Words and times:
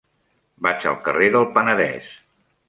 Vaig 0.67 0.87
al 0.93 0.97
carrer 1.09 1.27
del 1.37 1.47
Penedès. 1.59 2.09